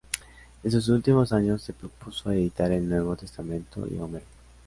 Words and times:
En 0.63 0.71
sus 0.71 0.89
últimos 0.89 1.31
años 1.31 1.61
se 1.61 1.73
propuso 1.73 2.31
editar 2.31 2.71
el 2.71 2.89
Nuevo 2.89 3.15
Testamento 3.15 3.85
y 3.87 3.99
a 3.99 4.03
Homero. 4.03 4.25